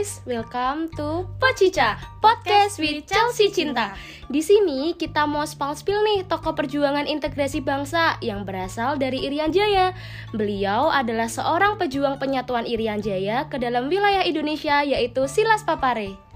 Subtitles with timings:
[0.00, 3.92] guys, welcome to Pocica Podcast with Chelsea Cinta.
[4.32, 9.92] Di sini kita mau spal-spil nih tokoh perjuangan integrasi bangsa yang berasal dari Irian Jaya.
[10.32, 16.29] Beliau adalah seorang pejuang penyatuan Irian Jaya ke dalam wilayah Indonesia yaitu Silas Papare.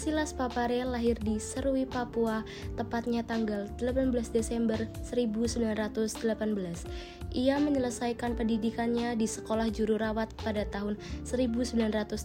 [0.00, 2.40] Silas Papare lahir di Serui, Papua,
[2.72, 6.88] tepatnya tanggal 18 Desember 1918.
[7.36, 10.96] Ia menyelesaikan pendidikannya di Sekolah Juru Rawat pada tahun
[11.28, 12.16] 1935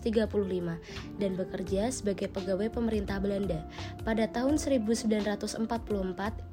[1.19, 3.67] dan bekerja sebagai pegawai pemerintah Belanda.
[4.07, 5.67] Pada tahun 1944,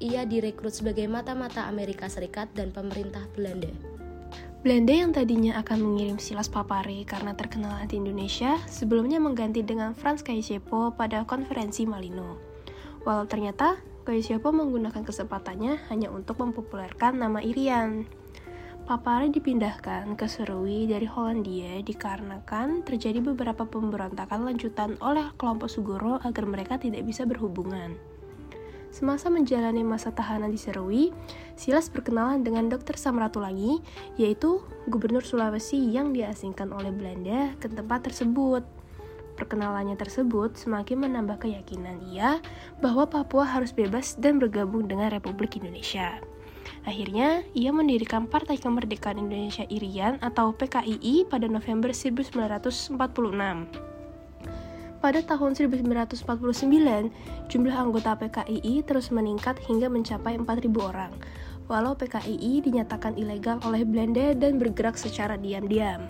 [0.03, 3.92] ia direkrut sebagai mata-mata Amerika Serikat dan pemerintah Belanda.
[4.63, 10.23] Belanda yang tadinya akan mengirim Silas Papare karena terkenal anti Indonesia, sebelumnya mengganti dengan Franz
[10.23, 12.39] Kaisepo pada konferensi Malino.
[13.03, 18.07] Walau ternyata, Kaisepo menggunakan kesempatannya hanya untuk mempopulerkan nama Irian.
[18.87, 26.47] Papare dipindahkan ke Serui dari Hollandia dikarenakan terjadi beberapa pemberontakan lanjutan oleh kelompok Sugoro agar
[26.47, 28.12] mereka tidak bisa berhubungan.
[28.93, 31.09] Semasa menjalani masa tahanan di Serui,
[31.57, 32.93] Silas berkenalan dengan Dr.
[32.93, 33.81] Samratulangi,
[34.21, 38.61] yaitu gubernur Sulawesi yang diasingkan oleh Belanda ke tempat tersebut.
[39.33, 42.37] Perkenalannya tersebut semakin menambah keyakinan ia
[42.85, 46.21] bahwa Papua harus bebas dan bergabung dengan Republik Indonesia.
[46.85, 52.93] Akhirnya, ia mendirikan Partai Kemerdekaan Indonesia Irian atau PKII pada November 1946.
[55.03, 56.23] Pada tahun 1949,
[57.51, 61.11] jumlah anggota PKII terus meningkat hingga mencapai 4.000 orang,
[61.67, 66.07] walau PKII dinyatakan ilegal oleh Belanda dan bergerak secara diam-diam.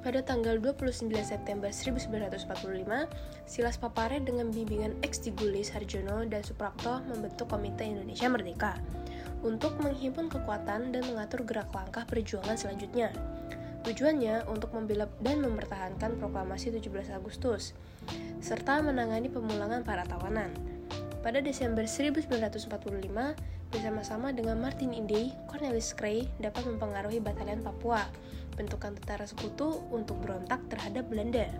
[0.00, 3.04] Pada tanggal 29 September 1945,
[3.44, 8.80] Silas Papare dengan bimbingan ex Digulis Harjono dan Suprapto membentuk Komite Indonesia Merdeka
[9.44, 13.12] untuk menghimpun kekuatan dan mengatur gerak langkah perjuangan selanjutnya.
[13.82, 17.74] Tujuannya untuk membela dan mempertahankan proklamasi 17 Agustus,
[18.38, 20.54] serta menangani pemulangan para tawanan.
[21.18, 22.70] Pada Desember 1945,
[23.74, 28.06] bersama-sama dengan Martin Inde, Cornelis Krey dapat mempengaruhi batalion Papua,
[28.54, 31.50] bentukan tentara sekutu untuk berontak terhadap Belanda.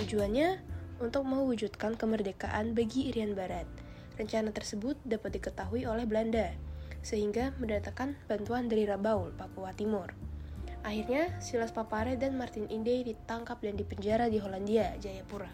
[0.00, 0.64] Tujuannya
[0.96, 3.68] untuk mewujudkan kemerdekaan bagi Irian Barat.
[4.16, 6.56] Rencana tersebut dapat diketahui oleh Belanda,
[7.04, 10.29] sehingga mendatangkan bantuan dari Rabaul, Papua Timur.
[10.80, 15.52] Akhirnya, Silas Papare dan Martin Inde ditangkap dan dipenjara di Hollandia, Jayapura.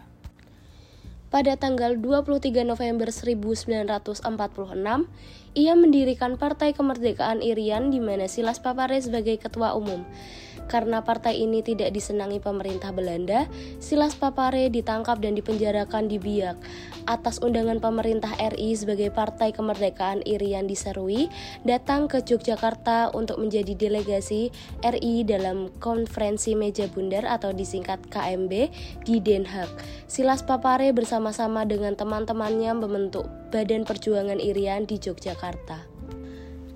[1.27, 4.23] Pada tanggal 23 November 1946,
[5.59, 10.07] ia mendirikan Partai Kemerdekaan Irian di mana Silas Papare sebagai ketua umum.
[10.67, 13.47] Karena partai ini tidak disenangi pemerintah Belanda,
[13.79, 16.59] Silas Papare ditangkap dan dipenjarakan di Biak.
[17.07, 21.31] Atas undangan pemerintah RI sebagai Partai Kemerdekaan Irian Serui,
[21.63, 24.51] datang ke Yogyakarta untuk menjadi delegasi
[24.83, 28.51] RI dalam konferensi meja bundar atau disingkat KMB
[29.07, 29.71] di Den Haag.
[30.11, 35.86] Silas Papare bersama-sama dengan teman-temannya membentuk Badan Perjuangan Irian di Yogyakarta.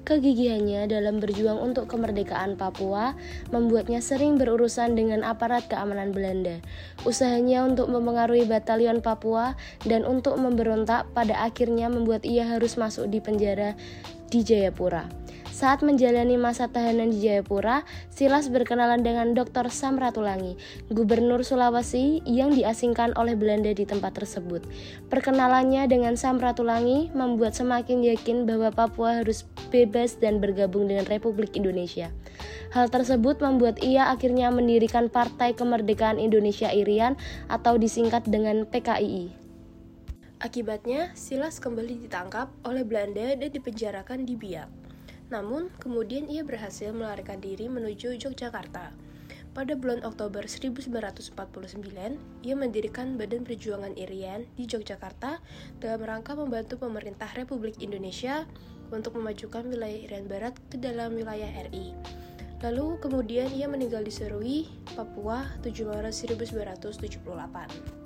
[0.02, 3.14] Kegigihannya dalam berjuang untuk kemerdekaan Papua
[3.54, 6.58] membuatnya sering berurusan dengan aparat keamanan Belanda.
[7.06, 9.54] Usahanya untuk mempengaruhi batalion Papua
[9.86, 13.78] dan untuk memberontak pada akhirnya membuat ia harus masuk di penjara
[14.34, 15.21] di Jayapura.
[15.52, 19.68] Saat menjalani masa tahanan di Jayapura, Silas berkenalan dengan Dr.
[19.68, 20.56] Sam Ratulangi,
[20.88, 24.64] gubernur Sulawesi yang diasingkan oleh Belanda di tempat tersebut.
[25.12, 31.52] Perkenalannya dengan Sam Ratulangi membuat semakin yakin bahwa Papua harus bebas dan bergabung dengan Republik
[31.60, 32.16] Indonesia.
[32.72, 37.20] Hal tersebut membuat ia akhirnya mendirikan Partai Kemerdekaan Indonesia Irian
[37.52, 39.36] atau disingkat dengan PKII.
[40.42, 44.81] Akibatnya, Silas kembali ditangkap oleh Belanda dan dipenjarakan di Biak.
[45.32, 48.92] Namun, kemudian ia berhasil melarikan diri menuju Yogyakarta.
[49.52, 51.36] Pada bulan Oktober 1949,
[52.44, 55.44] ia mendirikan Badan Perjuangan Irian di Yogyakarta
[55.80, 58.48] dalam rangka membantu pemerintah Republik Indonesia
[58.92, 61.96] untuk memajukan wilayah Irian Barat ke dalam wilayah RI.
[62.64, 68.01] Lalu kemudian ia meninggal di Serui, Papua, 7 Maret 1978.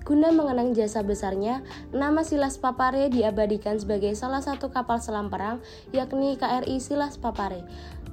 [0.00, 1.60] Guna mengenang jasa besarnya,
[1.92, 5.60] nama Silas Papare diabadikan sebagai salah satu kapal selam perang,
[5.92, 7.62] yakni KRI Silas Papare.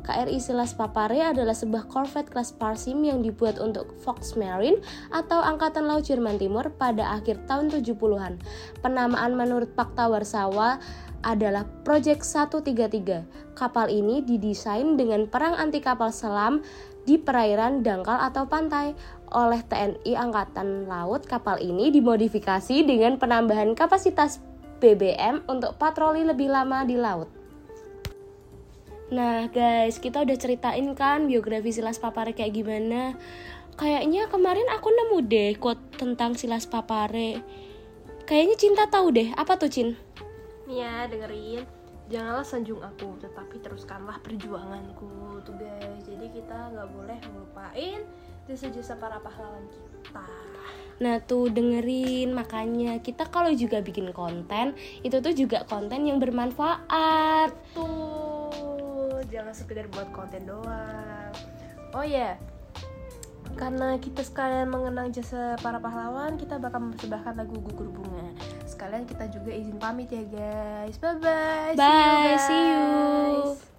[0.08, 4.80] KRI Silas Papare adalah sebuah korvet kelas Parsim yang dibuat untuk Fox Marine
[5.12, 8.40] atau Angkatan Laut Jerman Timur pada akhir tahun 70-an.
[8.80, 10.80] Penamaan menurut Pakta Warsawa
[11.28, 13.58] adalah Project 133.
[13.58, 16.64] Kapal ini didesain dengan perang anti kapal selam
[17.08, 18.92] di perairan dangkal atau pantai
[19.32, 21.24] oleh TNI Angkatan Laut.
[21.24, 24.44] Kapal ini dimodifikasi dengan penambahan kapasitas
[24.84, 27.32] BBM untuk patroli lebih lama di laut.
[29.08, 33.16] Nah guys, kita udah ceritain kan biografi Silas Papare kayak gimana
[33.80, 37.40] Kayaknya kemarin aku nemu deh quote tentang Silas Papare
[38.28, 39.96] Kayaknya Cinta tahu deh, apa tuh Cin?
[40.68, 41.77] Ya, dengerin
[42.08, 48.02] Janganlah sanjung aku, tetapi teruskanlah perjuanganku tuh guys Jadi kita nggak boleh ngelupain
[48.48, 50.24] jasa-jasa para pahlawan kita
[50.98, 54.74] Nah tuh dengerin makanya kita kalau juga bikin konten
[55.06, 57.54] itu tuh juga konten yang bermanfaat.
[57.78, 61.34] Tuh, jangan sekedar buat konten doang.
[61.94, 63.56] Oh ya, yeah.
[63.56, 68.27] karena kita sekalian mengenang jasa para pahlawan, kita bakal mempersembahkan lagu gugur bunga.
[68.78, 71.02] Sekalian kita juga izin pamit ya guys.
[71.02, 71.74] Bye bye.
[71.74, 72.38] Bye.
[72.38, 73.58] See you.
[73.58, 73.77] See you.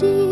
[0.00, 0.29] You.